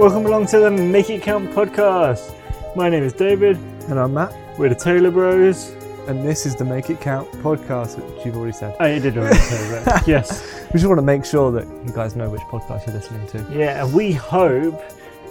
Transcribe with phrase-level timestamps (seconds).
[0.00, 2.34] Welcome along to the Make It Count podcast.
[2.74, 3.58] My name is David.
[3.90, 5.72] And I'm Matt, We're the Taylor Bros.
[6.08, 8.74] and this is the Make It Count podcast, which you've already said.
[8.80, 10.04] Oh, I did already say that.
[10.08, 10.42] Yes.
[10.72, 13.46] We just want to make sure that you guys know which podcast you're listening to.
[13.52, 14.80] Yeah, and we hope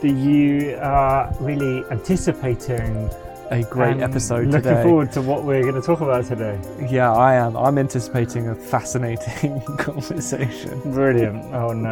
[0.01, 3.09] that you are really anticipating
[3.51, 4.83] A great and episode looking today.
[4.83, 6.59] forward to what we're going to talk about today.
[6.87, 7.57] Yeah, I am.
[7.57, 10.79] I'm anticipating a fascinating conversation.
[10.93, 11.43] Brilliant.
[11.53, 11.89] Oh no.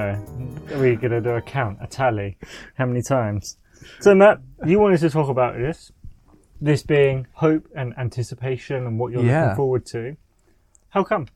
[0.71, 2.37] Are We're going to do a count, a tally.
[2.75, 3.57] How many times?
[4.01, 5.91] So, Matt, you wanted to talk about this.
[6.61, 9.41] This being hope and anticipation and what you're Yeah.
[9.43, 10.15] looking forward to.
[10.89, 11.27] How come?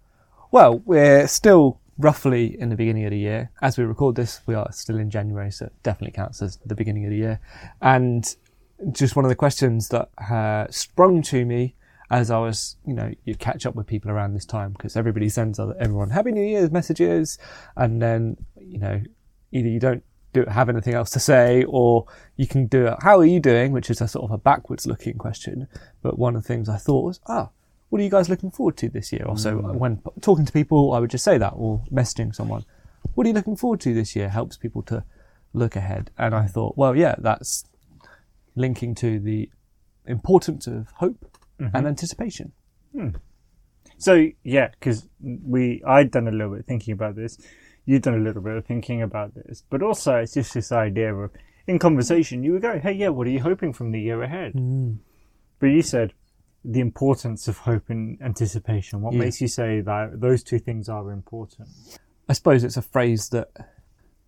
[0.52, 3.50] Well, we're still roughly in the beginning of the year.
[3.62, 6.76] As we record this, we are still in January, so it definitely counts as the
[6.76, 7.40] beginning of the year.
[7.82, 8.36] And
[8.92, 11.76] just one of the questions that uh, sprung to me
[12.10, 15.30] as I was, you know, you catch up with people around this time because everybody
[15.30, 17.38] sends other, everyone Happy New Year's messages,
[17.78, 19.02] and then you know,
[19.52, 22.96] either you don't do have anything else to say, or you can do it.
[23.02, 23.72] How are you doing?
[23.72, 25.68] Which is a sort of a backwards looking question.
[26.02, 27.50] But one of the things I thought was, ah,
[27.90, 29.26] what are you guys looking forward to this year?
[29.26, 32.66] Or so when talking to people, I would just say that, or messaging someone,
[33.16, 34.30] what are you looking forward to this year?
[34.30, 35.04] Helps people to
[35.54, 36.12] look ahead.
[36.18, 37.66] And I thought, well, yeah, that's
[38.56, 39.50] linking to the
[40.06, 41.76] importance of hope mm-hmm.
[41.76, 42.52] and anticipation.
[42.94, 43.10] Hmm.
[43.98, 47.38] So yeah, because we I'd done a little bit of thinking about this,
[47.86, 51.14] you'd done a little bit of thinking about this, but also it's just this idea
[51.14, 51.32] of
[51.68, 54.54] in conversation you would go, hey yeah, what are you hoping from the year ahead?
[54.54, 54.98] Mm.
[55.60, 56.14] But you said
[56.64, 59.02] the importance of hope and anticipation.
[59.02, 59.20] What Yeah.
[59.20, 61.70] makes you say that those two things are important?
[62.30, 63.50] I suppose it's a phrase that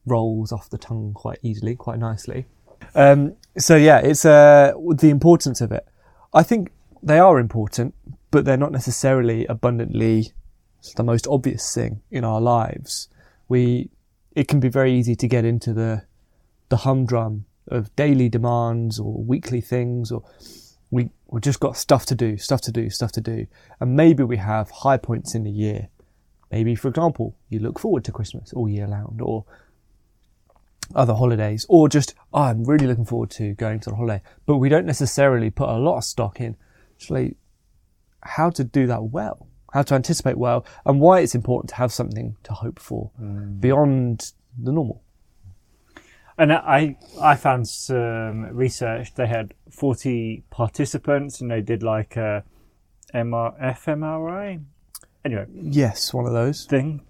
[0.05, 2.45] rolls off the tongue quite easily, quite nicely.
[2.95, 5.87] Um, so yeah, it's uh, the importance of it.
[6.33, 7.93] I think they are important,
[8.31, 10.33] but they're not necessarily abundantly
[10.95, 13.07] the most obvious thing in our lives.
[13.47, 13.89] We,
[14.35, 16.03] it can be very easy to get into the
[16.69, 20.23] the humdrum of daily demands or weekly things, or
[20.89, 23.45] we we just got stuff to do, stuff to do, stuff to do,
[23.79, 25.89] and maybe we have high points in the year
[26.53, 29.43] Maybe, for example, you look forward to Christmas all year round or
[30.95, 34.21] other holidays, or just, oh, I'm really looking forward to going to the holiday.
[34.45, 36.55] But we don't necessarily put a lot of stock in
[36.95, 37.35] actually
[38.21, 41.91] how to do that well, how to anticipate well, and why it's important to have
[41.91, 43.59] something to hope for mm.
[43.59, 45.03] beyond the normal.
[46.37, 49.13] And I I found some research.
[49.13, 52.43] They had forty participants, and they did like a
[53.13, 54.63] MR, fMRI.
[55.23, 56.65] Anyway, Yes, one of those.
[56.65, 57.01] thing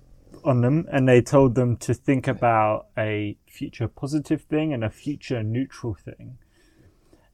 [0.45, 4.89] on them and they told them to think about a future positive thing and a
[4.89, 6.37] future neutral thing.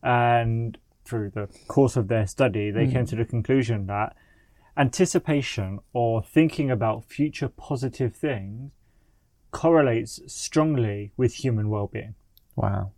[0.02, 2.92] And through the course of their study, they hmm.
[2.92, 4.16] came to the conclusion that
[4.78, 8.72] anticipation or thinking about future positive things
[9.52, 12.16] correlates strongly with human well-being.
[12.56, 12.92] Wow.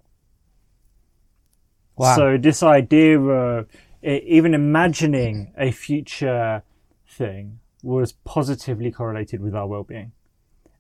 [1.96, 2.16] Wow.
[2.16, 3.68] So this idea of
[4.04, 6.64] even imagining a future
[7.08, 10.12] thing was positively correlated with our well-being.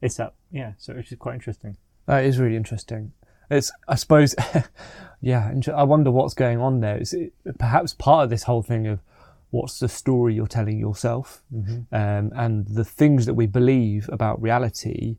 [0.01, 0.73] It's that, yeah.
[0.77, 1.77] So which is quite interesting.
[2.07, 3.13] That is really interesting.
[3.49, 4.35] It's, I suppose,
[5.21, 5.53] yeah.
[5.73, 6.97] I wonder what's going on there.
[6.97, 8.99] Is it perhaps part of this whole thing of
[9.51, 11.43] what's the story you're telling yourself,
[11.91, 15.17] um, and the things that we believe about reality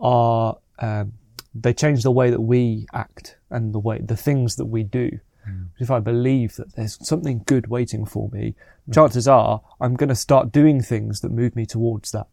[0.00, 1.12] are um,
[1.54, 5.18] they change the way that we act and the way the things that we do.
[5.78, 8.54] If I believe that there's something good waiting for me,
[8.92, 12.26] chances are I'm going to start doing things that move me towards that.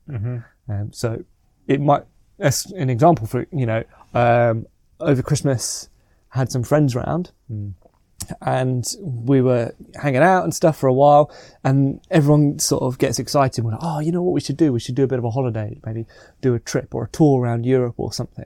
[0.69, 1.23] Um, so
[1.67, 2.03] it might,
[2.39, 3.83] as an example for, you know,
[4.13, 4.65] um,
[4.99, 5.89] over Christmas,
[6.33, 7.31] I had some friends round
[8.41, 11.31] and we were hanging out and stuff for a while
[11.63, 13.63] and everyone sort of gets excited.
[13.63, 14.73] We're like, oh, you know what we should do?
[14.73, 16.05] We should do a bit of a holiday, maybe
[16.41, 18.45] do a trip or a tour around Europe or something.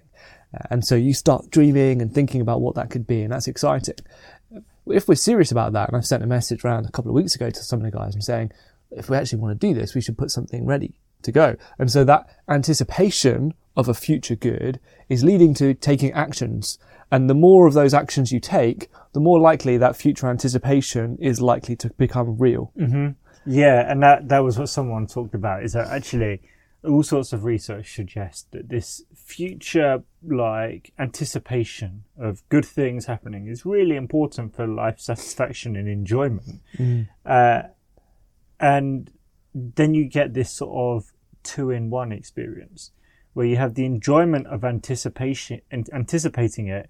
[0.54, 3.48] Uh, And so you start dreaming and thinking about what that could be and that's
[3.48, 3.96] exciting.
[4.90, 7.36] If we're serious about that, and I've sent a message around a couple of weeks
[7.36, 8.52] ago to some of the guys, I'm saying,
[8.92, 11.56] if we actually want to do this, we should put something ready to go.
[11.78, 16.78] And so that anticipation of a future good is leading to taking actions.
[17.12, 21.42] And the more of those actions you take, the more likely that future anticipation is
[21.42, 22.72] likely to become real.
[22.80, 23.10] Mm-hmm.
[23.46, 25.64] Yeah, and that that was what someone talked about.
[25.64, 26.42] Is that actually
[26.84, 33.66] all sorts of research suggest that this future like anticipation of good things happening is
[33.66, 36.62] really important for life satisfaction and enjoyment.
[37.26, 37.62] Uh,
[38.60, 39.12] and
[39.54, 41.12] then you get this sort of
[41.44, 42.92] two in one experience
[43.34, 46.90] where you have the enjoyment of anticipation and anticipating it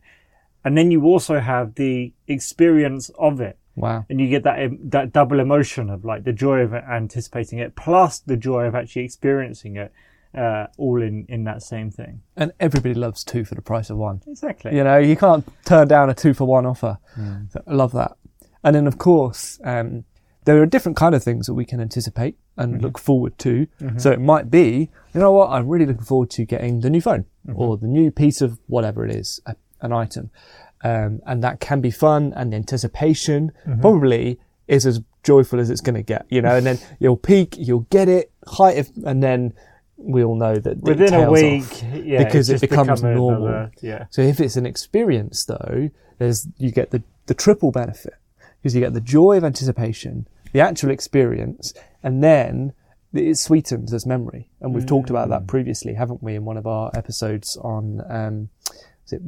[0.63, 4.05] and then you also have the experience of it Wow.
[4.09, 8.19] and you get that that double emotion of like the joy of anticipating it plus
[8.19, 9.91] the joy of actually experiencing it
[10.37, 12.21] uh, all in in that same thing.
[12.37, 14.21] And everybody loves two for the price of one.
[14.27, 14.75] Exactly.
[14.75, 16.99] You know, you can't turn down a two for one offer.
[17.49, 18.11] So I love that.
[18.63, 20.03] And then, of course, um,
[20.45, 23.67] there are different kind of things that we can anticipate and look forward to.
[23.97, 27.01] So it might be, you know what, I'm really looking forward to getting the new
[27.01, 30.29] phone or the new piece of whatever it is, a, an item.
[30.83, 35.81] Um, and that can be fun and the anticipation probably is as joyful as it's
[35.81, 39.53] going to get, you know, and then you'll peak, you'll get it, height and then
[39.97, 43.47] we all know that Within a week, yeah, because it becomes become normal.
[43.47, 44.05] another- yeah.
[44.09, 48.13] So if it's an experience though, there's, you get the, the triple benefit
[48.61, 52.71] because you get the joy of anticipation, the actual experience, and then
[53.13, 54.49] it sweetens as memory.
[54.61, 55.31] And we've talked about Mm.
[55.31, 58.49] that previously, haven't we, in one of our episodes on, um,
[59.05, 59.21] is it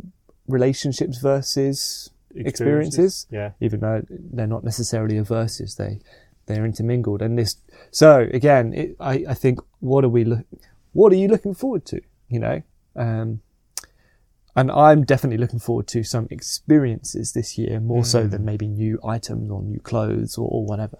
[0.51, 3.27] relationships versus experiences?
[3.29, 3.51] Yeah.
[3.59, 5.99] Even though they're not necessarily a versus, they,
[6.45, 7.21] they're intermingled.
[7.21, 7.57] And this,
[7.91, 10.45] so again, it, I, I think, what are we look,
[10.93, 12.01] what are you looking forward to?
[12.29, 12.61] You know,
[12.95, 13.41] um,
[14.55, 18.99] and I'm definitely looking forward to some experiences this year, more so than maybe new
[19.03, 20.97] items or new clothes or, or whatever.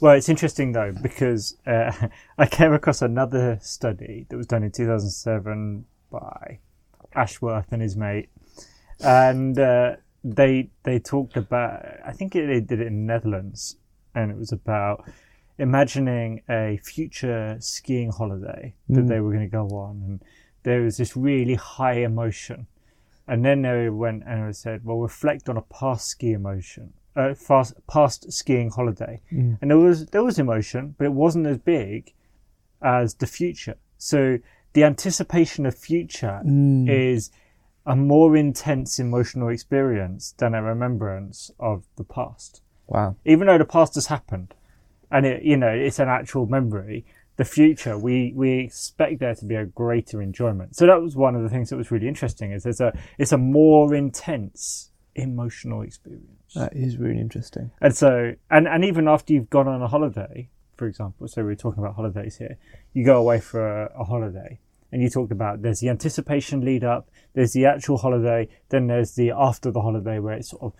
[0.00, 1.92] Well, it's interesting though because uh,
[2.38, 6.58] I came across another study that was done in 2007 by
[7.14, 8.28] Ashworth and his mate,
[9.00, 11.84] and uh, they they talked about.
[12.04, 13.76] I think it, they did it in the Netherlands,
[14.14, 15.08] and it was about
[15.58, 20.22] imagining a future skiing holiday that they were going to go on, and
[20.62, 22.66] there was this really high emotion.
[23.28, 27.74] And then they went and said, "Well, reflect on a past ski emotion, uh, fast,
[27.88, 29.20] past skiing holiday."
[29.60, 32.12] And there was there was emotion, but it wasn't as big
[32.82, 33.76] as the future.
[33.98, 34.38] So
[34.74, 36.40] the anticipation of future
[36.88, 37.30] is
[37.86, 42.60] a more intense emotional experience than a remembrance of the past.
[42.88, 43.16] Wow.
[43.24, 44.54] Even though the past has happened,
[45.10, 47.04] and it you know it's an actual memory.
[47.36, 50.74] The future, we we expect there to be a greater enjoyment.
[50.74, 52.52] So that was one of the things that was really interesting.
[52.52, 56.54] Is there's a it's a more intense emotional experience.
[56.54, 57.70] That is really interesting.
[57.80, 61.54] And so, and, and even after you've gone on a holiday, for example, so we're
[61.54, 62.56] talking about holidays here,
[62.92, 64.60] you go away for a, a holiday
[64.92, 69.14] and you talked about there's the anticipation lead up, there's the actual holiday, then there's
[69.14, 70.72] the after the holiday where it sort of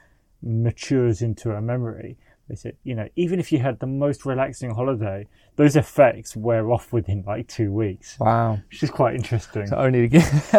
[0.43, 2.17] matures into a memory.
[2.49, 5.27] They said, you know, even if you had the most relaxing holiday,
[5.57, 8.61] those effects wear off within like two weeks, Wow.
[8.71, 9.67] which is quite interesting.
[9.67, 10.09] So only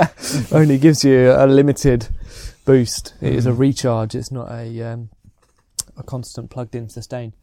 [0.52, 2.10] only gives you a limited
[2.66, 3.14] boost.
[3.22, 4.16] It is a recharge.
[4.16, 5.10] It's not a um,
[5.96, 7.34] a constant plugged in sustain.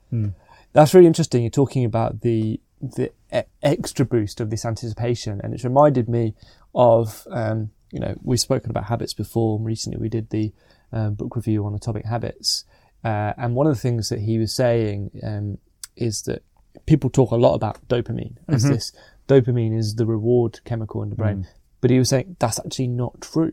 [0.75, 1.43] That's really interesting.
[1.43, 2.61] You're talking about the
[2.93, 6.35] the e- extra boost of this anticipation, and it's reminded me
[6.75, 9.59] of um, you know we've spoken about habits before.
[9.61, 10.53] Recently, we did the
[10.93, 12.65] um, book review on the topic habits,
[13.05, 15.59] uh, and one of the things that he was saying um,
[15.97, 16.43] is that
[16.87, 18.93] people talk a lot about dopamine as this
[19.29, 21.47] dopamine is the reward chemical in the brain.
[21.81, 23.53] But he was saying that's actually not true.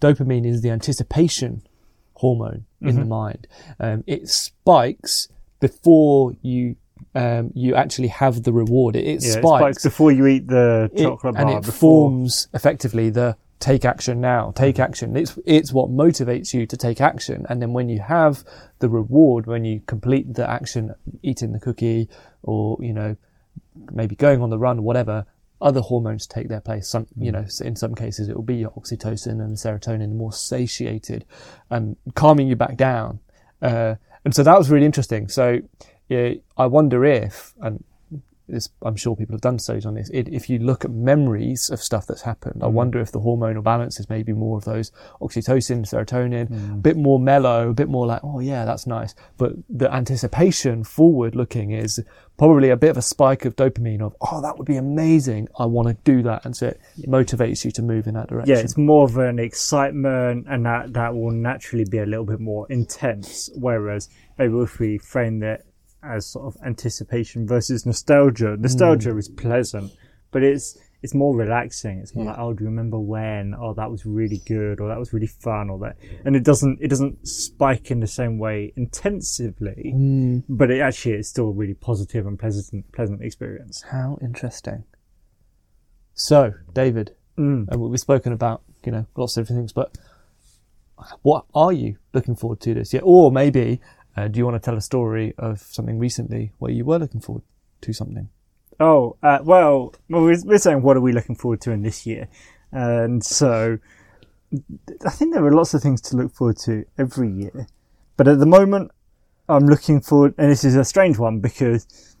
[0.00, 1.62] Dopamine is the anticipation
[2.14, 3.46] hormone in the mind.
[3.78, 5.28] Um, it spikes
[5.60, 6.76] before you
[7.14, 8.96] um, you actually have the reward.
[8.96, 12.10] It, it yeah, it spikes, spikes before you eat the it- chocolate and it before.
[12.10, 15.16] forms effectively the take action now, take action.
[15.16, 18.44] It's it's what motivates you to take action, and then when you have
[18.78, 22.08] the reward, when you complete the action, eating the cookie,
[22.42, 23.16] or you know
[23.92, 25.26] maybe going on the run whatever,
[25.60, 26.88] other hormones take their place.
[26.88, 31.24] Some, you know, in some cases it will be your oxytocin and serotonin, more satiated
[31.68, 33.20] and calming you back down.
[33.60, 35.28] Uh, and so that was really interesting.
[35.28, 35.60] So
[36.10, 37.84] yeah, I wonder if, and
[38.50, 40.10] this, I'm sure people have done studies on this.
[40.10, 42.72] It, if you look at memories of stuff that's happened, I mm.
[42.72, 44.90] wonder if the hormonal balance is maybe more of those
[45.20, 49.14] oxytocin, serotonin, a bit more mellow, a bit more like, oh yeah, that's nice.
[49.38, 52.02] But the anticipation forward looking is
[52.38, 55.46] probably a bit of a spike of dopamine of, oh, that would be amazing.
[55.58, 56.44] I want to do that.
[56.44, 58.52] And so it motivates you to move in that direction.
[58.52, 62.40] yeah, it's more of an excitement, and that that will naturally be a little bit
[62.40, 63.48] more intense.
[63.54, 65.64] Whereas maybe if we frame it
[66.02, 69.18] as sort of anticipation versus nostalgia, nostalgia hmm.
[69.18, 69.92] is pleasant,
[70.30, 71.98] but it's it's more relaxing.
[71.98, 73.54] It's more like, oh, do you remember when?
[73.58, 76.78] Oh, that was really good, or that was really fun, or that, and it doesn't
[76.80, 80.38] it doesn't spike in the same way intensively, hmm.
[80.48, 83.82] but it actually is still a really positive and pleasant pleasant experience.
[83.90, 84.84] How interesting.
[86.14, 87.74] So, David, Mm.
[87.76, 89.96] we've spoken about, you know, lots of different things, but
[91.22, 93.02] what are you looking forward to this year?
[93.02, 93.80] Or maybe,
[94.16, 97.20] uh, do you want to tell a story of something recently where you were looking
[97.20, 97.42] forward
[97.82, 98.28] to something?
[98.78, 102.28] Oh, uh, well, we're, we're saying what are we looking forward to in this year?
[102.72, 103.78] And so
[105.06, 107.66] I think there are lots of things to look forward to every year.
[108.16, 108.90] But at the moment,
[109.48, 112.16] I'm looking forward, and this is a strange one because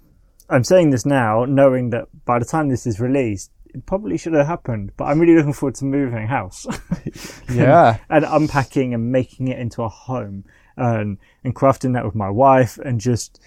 [0.48, 4.32] I'm saying this now, knowing that by the time this is released, it probably should
[4.34, 6.66] have happened, but I'm really looking forward to moving house.
[7.50, 7.98] Yeah.
[8.08, 10.44] and unpacking and making it into a home
[10.80, 13.40] and, and crafting that with my wife and just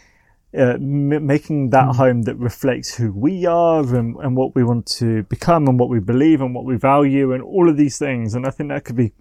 [0.58, 4.86] uh, m- making that home that reflects who we are and, and what we want
[4.86, 8.36] to become and what we believe and what we value and all of these things.
[8.36, 9.14] And I think that could be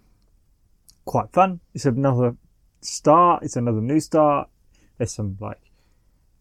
[1.05, 1.61] quite fun.
[1.75, 2.37] It's another
[2.83, 3.43] start.
[3.43, 4.49] It's another new start.
[4.99, 5.61] There's some like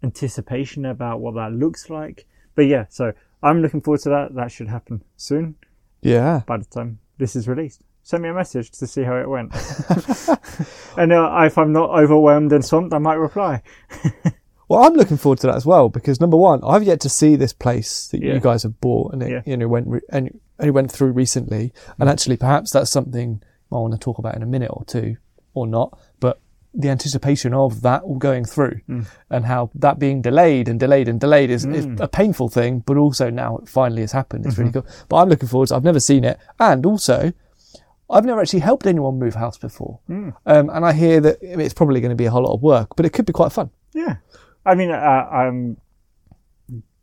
[0.04, 2.28] anticipation about what that looks like.
[2.56, 4.36] But yeah, so I'm looking forward to that.
[4.36, 5.56] That should happen soon
[6.02, 6.42] Yeah.
[6.46, 7.82] by the time this is released.
[8.04, 9.54] Send me a message to see how it went.
[10.98, 13.62] and uh, if I'm not overwhelmed and swamped, I might reply.
[14.72, 17.36] Well, I'm looking forward to that as well because number one, I've yet to see
[17.36, 18.36] this place that Yeah.
[18.36, 19.42] you guys have bought and it Yeah.
[19.46, 21.74] you know went re- and only went through recently.
[22.00, 22.12] And mm.
[22.14, 25.18] actually, perhaps that's something I want to talk about in a minute or two,
[25.54, 26.00] or not.
[26.22, 26.40] But
[26.74, 29.06] the anticipation of that all going through mm.
[29.30, 32.00] and how that being delayed and delayed and delayed is, is mm.
[32.00, 34.46] a painful thing, but also now it finally has happened.
[34.46, 34.88] It's really mm-hmm.
[34.88, 35.06] cool.
[35.10, 36.40] But I'm looking forward to I've never seen it.
[36.62, 37.34] And also,
[38.12, 40.00] I've never actually helped anyone move house before.
[40.10, 42.96] Um, and I hear that it's probably going to be a whole lot of work,
[42.96, 43.70] but it could be quite fun.
[43.94, 44.18] Yeah.
[44.66, 45.78] I mean, uh, I'm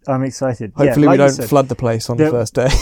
[0.07, 0.73] I'm excited.
[0.79, 2.69] Yeah, Hopefully, like we don't said, flood the place on the- the first day.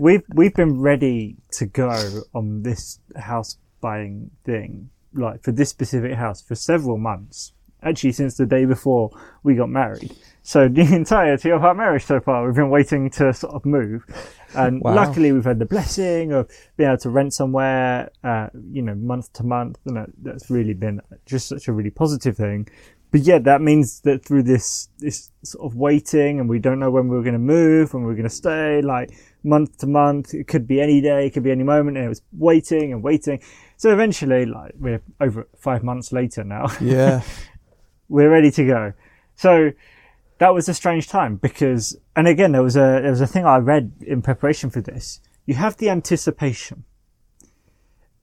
[0.00, 1.90] We've we've been ready to go
[2.34, 7.52] on this house buying thing, like for this specific house, for several months.
[7.82, 9.10] Actually, since the day before
[9.42, 10.12] we got married.
[10.42, 14.04] So the entirety of our marriage so far, we've been waiting to sort of move.
[14.54, 14.94] And Wow.
[14.94, 19.32] luckily, we've had the blessing of being able to rent somewhere, uh, you know, month
[19.34, 22.68] to month, and that, that's really been just such a really positive thing.
[23.12, 26.90] But yeah, that means that through this this sort of waiting, and we don't know
[26.92, 29.10] when we're going to move, when we're going to stay, like
[29.42, 30.32] month to month.
[30.32, 33.02] It could be any day, it could be any moment, and it was waiting and
[33.02, 33.40] waiting.
[33.76, 37.22] So eventually, like we're over five months later now, yeah.
[38.08, 38.92] we're ready to go.
[39.34, 39.72] So
[40.40, 43.44] that was a strange time because, and again, there was a there was a thing
[43.44, 45.20] I read in preparation for this.
[45.44, 46.84] You have the anticipation,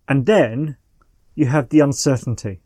[0.07, 0.77] and then
[1.35, 2.61] you have the uncertainty,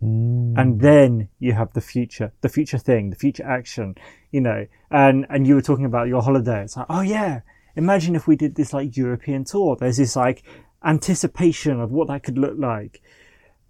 [0.00, 0.52] hmm.
[0.54, 3.94] and then you have the future, the future thing, the future action.
[4.30, 6.62] You know, and and you were talking about your holiday.
[6.62, 7.40] It's like, oh yeah,
[7.76, 9.76] imagine if we did this like European tour.
[9.76, 10.42] There's this like
[10.84, 13.00] anticipation of what that could look like.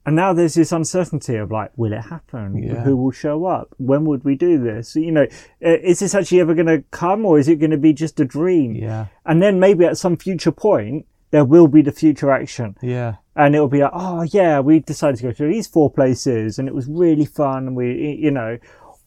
[0.07, 2.63] And now there's this uncertainty of like, will it happen?
[2.63, 2.83] Yeah.
[2.83, 3.75] Who will show up?
[3.77, 4.97] When would we do this?
[4.97, 5.27] You know,
[5.61, 8.25] is this actually ever going to come or is it going to be just a
[8.25, 8.75] dream?
[8.75, 9.07] Yeah.
[9.27, 12.77] And then maybe at some future point, there will be the future action.
[12.81, 13.17] Yeah.
[13.37, 16.67] And it'll be like, oh yeah, we decided to go to these four places and
[16.67, 17.69] it was really fun.
[17.69, 18.59] And we, you know,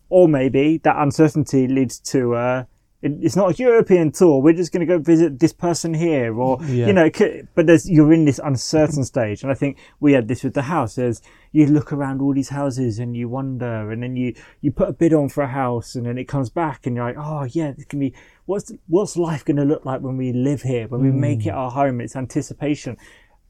[0.10, 2.64] or maybe that uncertainty leads to, uh,
[3.04, 4.42] it- it's not a European tour.
[4.42, 6.88] We're just going to go visit this person here, or Yeah.
[6.88, 7.10] you know.
[7.10, 10.54] could- But there's you're in this uncertain stage, and I think we had this with
[10.54, 10.96] the house.
[10.96, 14.90] There's you look around all these houses and you wonder, and then you you put
[14.90, 17.44] a bid on for a house, and then it comes back, and you're like, oh
[17.44, 18.14] yeah, this can be.
[18.46, 21.16] What's what's life going to look like when we live here, when we mm.
[21.16, 22.02] make it our home?
[22.02, 22.98] It's anticipation,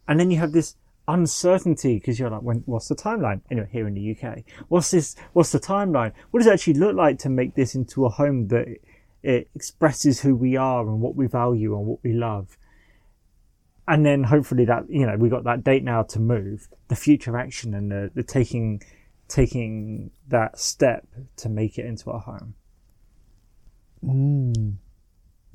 [0.08, 0.76] and then you have this
[1.08, 3.42] uncertainty because you're like, when, what's the timeline?
[3.52, 5.16] Anyway, here in the UK, what's this?
[5.34, 6.14] What's the timeline?
[6.32, 8.68] What does it actually look like to make this into a home that
[9.24, 12.58] it expresses who we are and what we value and what we love?
[13.88, 17.38] And then hopefully that you know we got that date now to move the future
[17.38, 18.82] action and the, the taking
[19.28, 22.56] taking that step to make it into a home.
[24.04, 24.76] Mm.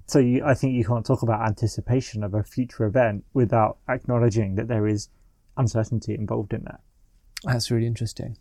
[0.07, 4.55] So you, I think you can't talk about anticipation of a future event without acknowledging
[4.55, 5.11] that there is
[5.57, 6.81] uncertainty involved in that.
[7.45, 8.39] That's really interesting.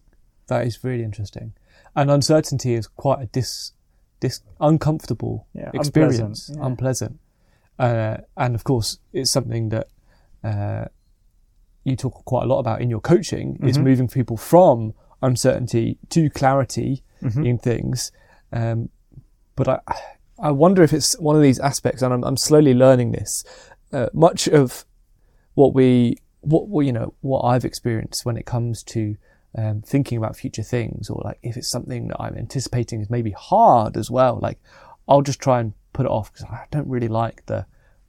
[0.48, 1.54] That is really interesting.
[1.96, 3.74] And uncertainty is quite a dis,
[4.20, 6.66] dis uncomfortable Yeah, experience, unpleasant, yeah.
[6.66, 7.20] unpleasant.
[7.80, 9.88] Uh, and of course, it's something that
[10.44, 10.86] uh,
[11.84, 13.54] you talk quite a lot about in your coaching.
[13.56, 13.68] Mm-hmm.
[13.68, 17.46] Is moving people from uncertainty to clarity Mm-hmm.
[17.48, 18.12] in things.
[18.54, 18.90] Um,
[19.56, 19.80] but I,
[20.38, 23.44] I wonder if it's one of these aspects, and I'm, I'm slowly learning this.
[23.92, 24.86] Uh, much of
[25.56, 29.18] what we, what you know, what I've experienced when it comes to
[29.58, 33.32] um, thinking about future things, or like if it's something that I'm anticipating is maybe
[33.32, 34.40] hard as well.
[34.42, 34.60] Like
[35.08, 37.66] I'll just try and put it off because I don't really like the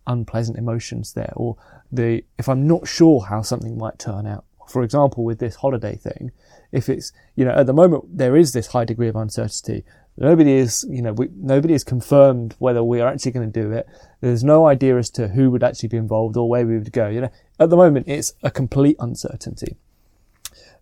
[0.07, 1.57] unpleasant emotions there, or
[1.91, 4.45] the if I'm not sure how something might turn out.
[4.69, 6.31] For example, with this holiday thing,
[6.71, 9.85] if it's you know at the moment there is this high degree of uncertainty.
[10.21, 13.71] Nobody is, you know, we, nobody has confirmed whether we are actually going to do
[13.71, 13.87] it.
[14.21, 17.07] There's no idea as to who would actually be involved or where we would go.
[17.07, 19.77] You know, at the moment it's a complete uncertainty.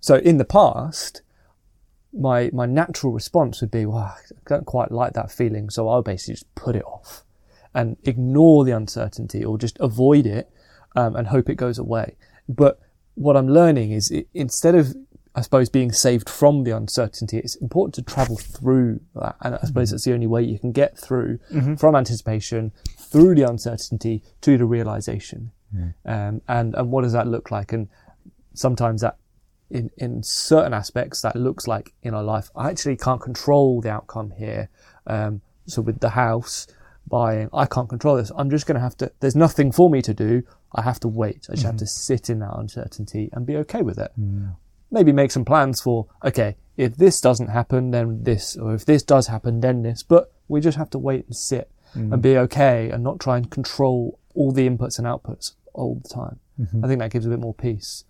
[0.06, 1.22] So in the past,
[2.12, 4.14] my my natural response would be, well, I
[4.46, 7.24] don't quite like that feeling, so I'll basically just put it off
[7.74, 10.48] and ignore the uncertainty or just avoid it
[10.94, 12.14] um, and hope it goes away.
[12.48, 12.78] But
[13.16, 14.94] what I'm learning is it, instead of
[15.34, 19.34] I suppose, being saved from the uncertainty, it's important to travel through that.
[19.40, 21.40] And I suppose that's the only way you can get through
[21.76, 25.50] from anticipation through the uncertainty to the realization.
[26.06, 27.72] Um, and, and what does that look like?
[27.72, 27.88] And
[28.54, 29.16] sometimes that
[29.70, 33.90] in, in certain aspects that looks like in our life, I actually can't control the
[33.90, 34.68] outcome here.
[35.06, 36.66] Um, so with the house
[37.08, 38.30] buying, I can't control this.
[38.36, 40.42] I'm just going to have to, there's nothing for me to do.
[40.72, 41.46] I have to wait.
[41.48, 41.78] I just have mm-hmm.
[41.78, 44.12] to sit in that uncertainty and be okay with it.
[44.20, 44.56] Mm.
[44.90, 49.02] Maybe make some plans for, okay, if this doesn't happen, then this, or if this
[49.02, 50.02] does happen, then this.
[50.02, 52.12] But we just have to wait and sit mm.
[52.12, 56.08] and be okay and not try and control all the inputs and outputs all the
[56.08, 56.40] time.
[56.60, 56.84] Mm-hmm.
[56.84, 58.04] I think that gives a bit more peace.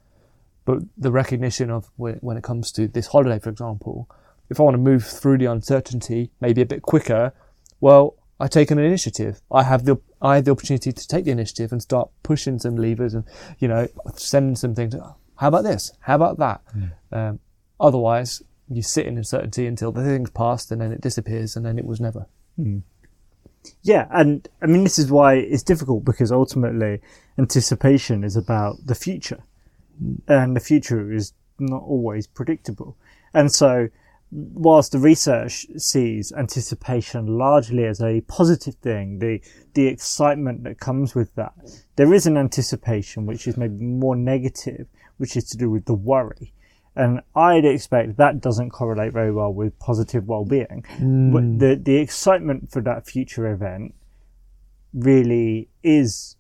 [0.67, 4.11] But the recognition of when, it comes to this holiday, for example,
[4.51, 7.33] if I want to move through the uncertainty, maybe a bit quicker,
[7.81, 9.41] well, I take an initiative.
[9.51, 12.77] I have the I have the opportunity to take the initiative and start pushing some
[12.77, 13.25] levers and
[13.59, 14.95] you know sending some things.
[15.37, 15.93] How about this?
[16.01, 16.61] How about that?
[17.13, 17.41] Um,
[17.81, 21.79] otherwise, you sit in uncertainty until the thing's passed and then it disappears and then
[21.79, 22.27] it was never.
[23.83, 27.01] Yeah, and I mean this is why it's difficult because ultimately
[27.39, 29.43] anticipation is about the future,
[30.29, 32.97] and the future is not always predictable.
[33.35, 33.89] And so,
[34.31, 39.41] whilst the research sees anticipation largely as a positive thing, the
[39.75, 41.55] the excitement that comes with that,
[41.97, 44.87] there is an anticipation which is maybe more negative,
[45.19, 46.53] which is to do with the worry.
[46.95, 50.83] And I'd expect that doesn't correlate very well with positive well-being.
[50.83, 51.59] But hmm.
[51.59, 53.95] the the excitement for that future event
[54.95, 56.36] really is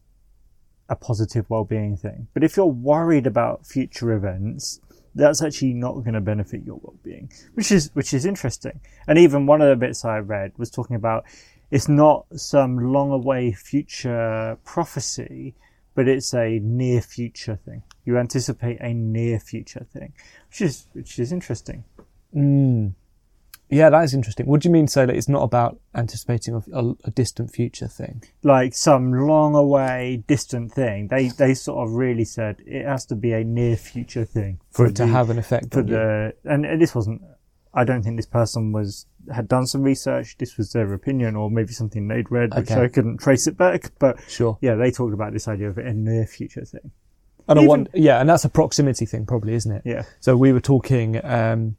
[0.88, 2.28] a positive well-being thing.
[2.34, 4.80] But if you're worried about future events,
[5.14, 8.80] that's actually not going to benefit your well-being, which is which is interesting.
[9.08, 11.24] And even one of the bits I read was talking about
[11.70, 15.54] it's not some long away future prophecy,
[15.94, 17.82] but it's a near future thing.
[18.04, 20.12] You anticipate a near future thing,
[20.48, 21.84] which is which is interesting.
[22.34, 22.92] Mm.
[23.68, 24.46] Yeah, that is interesting.
[24.46, 24.86] What do you mean?
[24.86, 28.22] So that it's not about anticipating a, a, a distant future thing?
[28.42, 31.08] Like some long away distant thing.
[31.08, 34.86] They they sort of really said it has to be a near future thing For
[34.86, 35.94] it to the- have an effect for on you.
[35.94, 37.22] the and, this wasn't
[37.74, 40.38] I don't think this person was had done some research.
[40.38, 42.84] This was their opinion, or maybe something they'd read, which Okay.
[42.84, 43.90] I couldn't trace it back.
[43.98, 44.56] But Sure.
[44.60, 46.92] yeah, they talked about this idea of a near future thing.
[47.48, 49.82] And I Even- want, yeah, and that's a proximity thing, probably, isn't it?
[49.84, 51.76] Yeah, So we were talking um,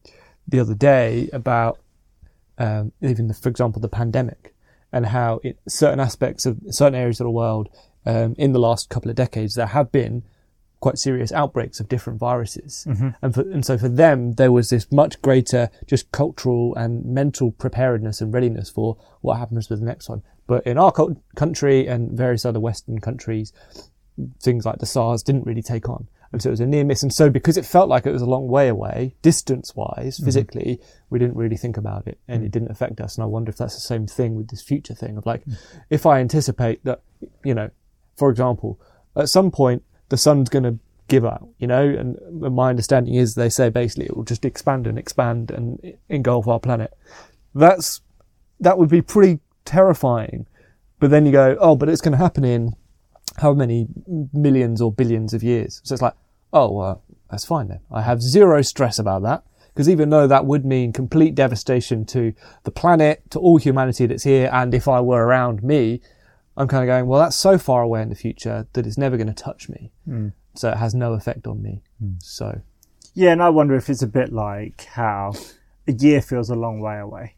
[0.47, 1.79] the other day about
[2.57, 4.55] um, even, the, for example, the pandemic
[4.91, 7.69] and how in certain aspects of certain areas of the world
[8.05, 10.23] um, in the last couple of decades there have been
[10.79, 12.86] quite serious outbreaks of different viruses,
[13.21, 17.51] and for, and so for them there was this much greater just cultural and mental
[17.51, 20.21] preparedness and readiness for what happens with the next one.
[20.45, 23.51] But in our cult- country and various other Western countries,
[24.41, 26.08] things like the SARS didn't really take on.
[26.32, 27.03] And so it was a near miss.
[27.03, 30.25] And so because it felt like it was a long way away, distance wise, mm-hmm.
[30.25, 32.51] physically, we didn't really think about it and it mm.
[32.51, 33.15] didn't affect us.
[33.15, 35.56] And I wonder if that's the same thing with this future thing of like, mm.
[35.89, 37.01] if I anticipate that,
[37.43, 37.69] you know,
[38.17, 38.80] for example,
[39.15, 40.77] at some point the sun's going to
[41.08, 44.86] give out, you know, and my understanding is they say basically it will just expand
[44.86, 46.93] and expand and engulf our planet.
[47.56, 48.01] That's,
[48.60, 50.45] that would be pretty terrifying.
[50.99, 52.75] But then you go, oh, but it's going to happen in
[53.38, 53.88] how many
[54.34, 55.82] millions or billions of years.
[55.84, 56.15] So it's like,
[56.54, 57.82] oh, well, that's fine then.
[57.91, 59.43] I have zero stress about that.
[59.73, 64.23] Because even though that would mean complete devastation to the planet, to all humanity that's
[64.23, 66.02] here, and if I were around me,
[66.58, 69.17] I'm kind of going, well, that's so far away in the future that it's never
[69.17, 69.91] going to touch me.
[70.06, 70.30] Hmm.
[70.56, 71.84] So it has no effect on me.
[72.00, 72.13] Hmm.
[72.23, 72.62] So,
[73.13, 75.34] yeah, and I wonder if it's a bit like how
[75.88, 77.36] a year feels a long way away.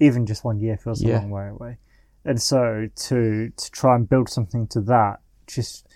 [0.00, 1.78] Even just one year feels a long way away.
[2.24, 5.86] And so to to try and build something to that, just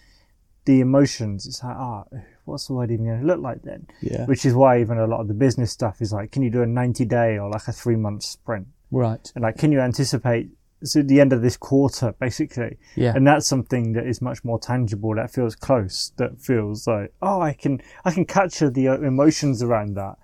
[0.65, 2.05] the emotions, it's like, ah,
[2.45, 3.87] what's the word even going to look like then?
[4.01, 4.27] yeah.
[4.27, 6.63] Which is why even a lot of the business stuff is like, can you do
[6.63, 8.67] a 90 day or like a three month sprint?
[8.91, 9.31] Right.
[9.35, 10.51] And like, can you anticipate
[10.85, 12.79] so the end of this quarter, basically?
[12.97, 13.13] Yeah.
[13.15, 17.41] And that's something that is much more tangible, that feels close, that feels like, oh,
[17.41, 20.17] I can, I can capture the uh, emotions around that.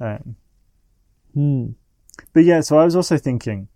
[0.00, 0.36] Um,
[1.34, 1.66] Hmm.
[2.32, 3.68] but yeah, so I was also thinking,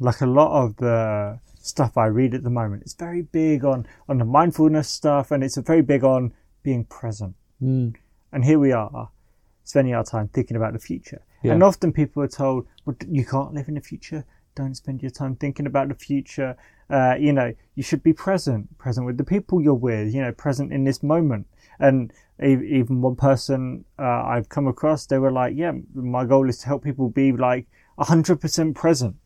[0.00, 3.86] like a lot of the stuff I read at the moment, it's very big on
[4.08, 7.34] on the mindfulness stuff, and it's very big on being present.
[7.58, 7.90] Hmm.
[8.32, 9.10] And here we are,
[9.64, 11.22] spending our time thinking about the future.
[11.42, 11.52] Yeah.
[11.52, 14.24] And often people are told, "Well, you can't live in the future.
[14.54, 16.56] Don't spend your time thinking about the future.
[16.90, 20.14] Uh, you know, you should be present, present with the people you're with.
[20.14, 21.46] You know, present in this moment."
[21.78, 26.58] And even one person uh, I've come across, they were like, "Yeah, my goal is
[26.58, 27.66] to help people be like
[27.98, 29.16] hundred percent present."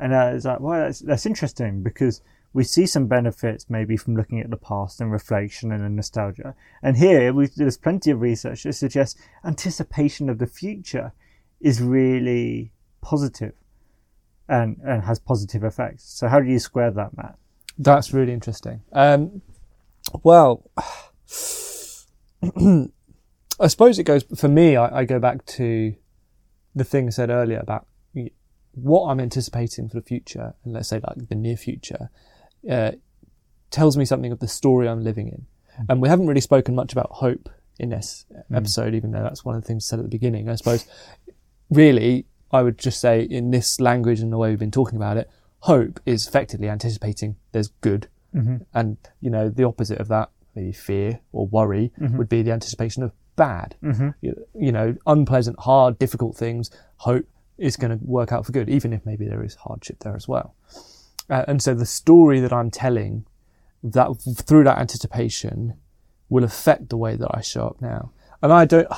[0.00, 4.16] And uh, it's like, well, that's that's interesting because we see some benefits maybe from
[4.16, 6.54] looking at the past and reflection and nostalgia.
[6.82, 11.12] And here there's plenty of research that suggests anticipation of the future
[11.60, 13.52] is really positive
[14.48, 16.04] and, and has positive effects.
[16.04, 17.36] So how do you square that, Matt?
[17.78, 18.82] That's really interesting.
[18.92, 19.42] Um,
[20.22, 20.68] well,
[23.60, 24.76] I suppose it goes for me.
[24.76, 25.94] I, I, go back to
[26.74, 27.86] the thing I said earlier about
[28.72, 32.10] what I'm anticipating for the future, and let's say like the near future,
[32.70, 32.92] uh,
[33.70, 35.46] tells me something of the story I'm living in.
[35.80, 35.86] Mm.
[35.88, 38.56] And we haven't really spoken much about hope in this mm.
[38.56, 40.48] episode, even though that's one of the things said at the beginning.
[40.48, 40.86] I suppose,
[41.70, 45.16] really, I would just say in this language and the way we've been talking about
[45.16, 45.30] it,
[45.60, 48.08] hope is effectively anticipating there's good.
[48.34, 48.56] Mm-hmm.
[48.74, 52.18] And, you know, the opposite of that, maybe fear or worry, mm-hmm.
[52.18, 53.76] would be the anticipation of bad.
[53.82, 54.10] Mm-hmm.
[54.20, 56.70] You, you, know, unpleasant, hard, difficult things.
[56.96, 57.26] Hope
[57.60, 60.26] is going to work out for good, even if maybe there is hardship there as
[60.26, 60.54] well.
[61.28, 63.26] Uh, and so the story that I'm telling
[63.82, 64.08] that
[64.44, 65.74] through that anticipation
[66.28, 68.12] will affect the way that I show up now.
[68.42, 68.88] And I don't,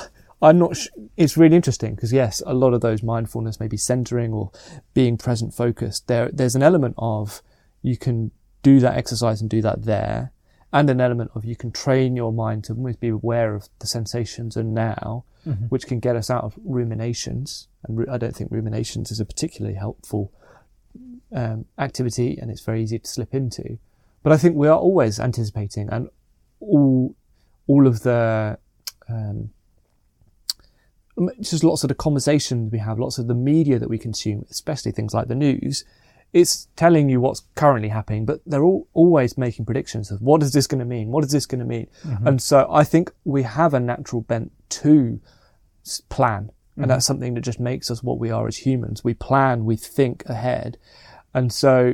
[0.41, 4.33] I'm not, sh- it's really interesting because yes, a lot of those mindfulness, maybe centering
[4.33, 4.51] or
[4.93, 7.41] being present focused, there, there's an element of
[7.81, 10.31] you can do that exercise and do that there.
[10.73, 13.85] And an element of you can train your mind to always be aware of the
[13.85, 15.65] sensations and now, mm-hmm.
[15.65, 17.67] which can get us out of ruminations.
[17.83, 20.31] And I don't think ruminations is a particularly helpful
[21.31, 23.77] um, activity and it's very easy to slip into.
[24.23, 26.09] But I think we are always anticipating and
[26.59, 27.15] all,
[27.67, 28.57] all of the,
[29.07, 29.51] um,
[31.39, 34.91] just lots of the conversations we have, lots of the media that we consume, especially
[34.91, 35.85] things like the news,
[36.33, 40.51] it's telling you what's currently happening, but they're all always making predictions of what is
[40.51, 41.11] this going to mean?
[41.11, 41.87] What is this going to mean?
[42.03, 42.27] Mm-hmm.
[42.27, 45.21] And so I think we have a natural bent to
[46.09, 46.49] plan.
[46.75, 46.89] And mm-hmm.
[46.89, 49.03] that's something that just makes us what we are as humans.
[49.03, 50.79] We plan, we think ahead.
[51.35, 51.93] And so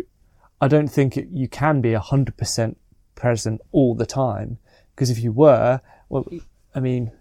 [0.62, 2.76] I don't think it, you can be 100%
[3.16, 4.58] present all the time.
[4.96, 6.26] Because if you were, well,
[6.74, 7.12] I mean,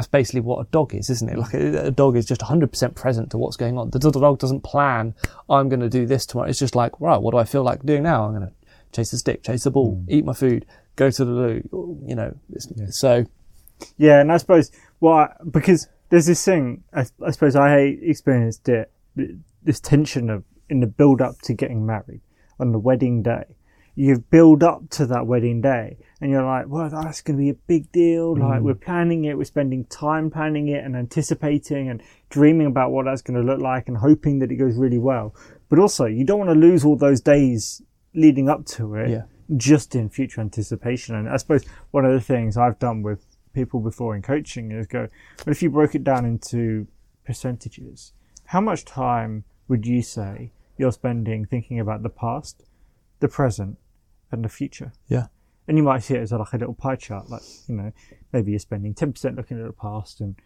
[0.00, 1.38] that's basically what a dog is, isn't it?
[1.38, 3.90] Like a, a dog is just 100% present to what's going on.
[3.90, 5.14] The, the dog doesn't plan,
[5.50, 6.48] I'm going to do this tomorrow.
[6.48, 8.24] It's just like, right, what do I feel like doing now?
[8.24, 8.54] I'm going to
[8.92, 10.06] chase the stick, chase the ball, mm.
[10.08, 10.64] eat my food,
[10.96, 12.34] go to the loo, you know.
[12.48, 12.86] Yeah.
[12.88, 13.26] So.
[13.98, 18.90] Yeah, and I suppose, well, because there's this thing, I, I suppose I experienced it,
[19.62, 22.22] this tension of in the build up to getting married
[22.58, 23.44] on the wedding day.
[23.94, 27.50] You build up to that wedding day and you're like, well, that's going to be
[27.50, 28.36] a big deal.
[28.36, 28.48] Mm.
[28.48, 33.04] Like we're planning it, we're spending time planning it and anticipating and dreaming about what
[33.04, 35.34] that's going to look like and hoping that it goes really well.
[35.68, 37.82] But also you don't want to lose all those days
[38.14, 39.22] leading up to it yeah.
[39.56, 41.14] just in future anticipation.
[41.14, 44.86] And I suppose one of the things I've done with people before in coaching is
[44.86, 45.08] go,
[45.44, 46.86] but if you broke it down into
[47.24, 48.12] percentages,
[48.46, 52.64] how much time would you say you're spending thinking about the past,
[53.20, 53.78] the present,
[54.32, 54.92] and the future.
[55.08, 55.26] Yeah.
[55.68, 57.92] And you might see it as like a little pie chart, like, you know,
[58.32, 60.36] maybe you're spending 10% looking at the past and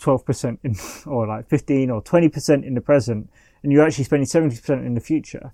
[0.00, 0.76] 12% in,
[1.10, 3.30] or like 15 or 20% in the present,
[3.62, 5.52] and you're actually spending 70% in the future.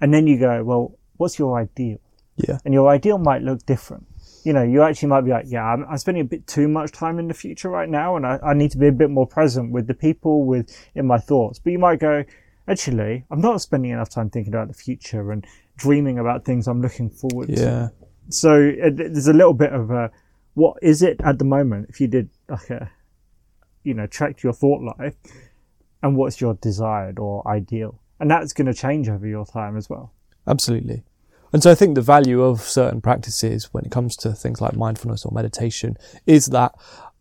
[0.00, 1.98] And then you go, well, what's your ideal?
[2.36, 2.58] Yeah.
[2.64, 4.06] And your ideal might look different.
[4.44, 6.92] You know, you actually might be like, yeah, I'm, I'm spending a bit too much
[6.92, 9.26] time in the future right now, and I, I need to be a bit more
[9.26, 11.58] present with the people, with in my thoughts.
[11.58, 12.24] But you might go,
[12.68, 15.46] actually, I'm not spending enough time thinking about the future and
[15.76, 17.56] dreaming about things I'm looking forward yeah.
[17.56, 17.92] to.
[18.28, 20.10] So uh, it, there's a little bit of a,
[20.54, 21.86] what is it at the moment?
[21.88, 22.90] If you did like a,
[23.82, 25.14] you know, track your thought life
[26.02, 28.00] and what's your desired or ideal.
[28.18, 30.12] And that's going to change over your time as well.
[30.46, 31.02] Absolutely.
[31.52, 34.76] And so I think the value of certain practices when it comes to things like
[34.76, 35.96] mindfulness or meditation
[36.26, 36.72] is that,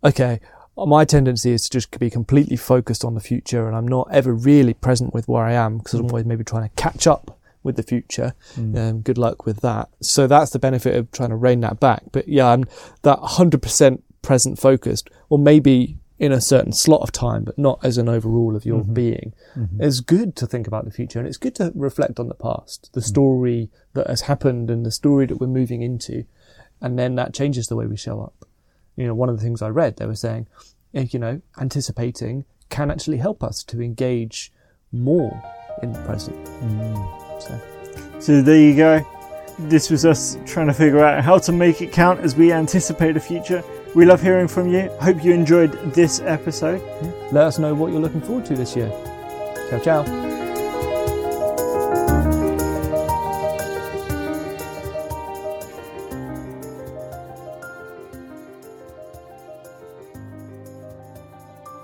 [0.04, 0.39] okay,
[0.87, 4.33] my tendency is to just be completely focused on the future and I'm not ever
[4.33, 7.75] really present with where I am because I'm always maybe trying to catch up with
[7.75, 8.33] the future.
[8.55, 8.77] Mm.
[8.77, 9.89] Um, good luck with that.
[10.01, 12.03] So that's the benefit of trying to rein that back.
[12.11, 12.65] But yeah, I'm
[13.01, 17.97] that 100% present focused or maybe in a certain slot of time, but not as
[17.97, 18.93] an overall of your mm-hmm.
[18.93, 19.33] being.
[19.55, 19.81] Mm-hmm.
[19.81, 22.89] It's good to think about the future and it's good to reflect on the past,
[22.93, 23.05] the mm.
[23.05, 26.25] story that has happened and the story that we're moving into.
[26.81, 28.45] And then that changes the way we show up
[28.99, 30.47] you know, one of the things I read, they were saying,
[30.93, 34.51] eh, you know, anticipating can actually help us to engage
[34.91, 35.41] more
[35.81, 36.35] in the present.
[36.45, 37.41] Mm.
[37.41, 37.62] So.
[38.19, 39.05] so there you go.
[39.57, 43.13] This was us trying to figure out how to make it count as we anticipate
[43.13, 43.63] the future.
[43.95, 44.89] We love hearing from you.
[45.01, 46.81] Hope you enjoyed this episode.
[47.01, 47.12] Yeah.
[47.31, 48.89] Let us know what you're looking forward to this year.
[49.69, 50.38] Ciao, ciao.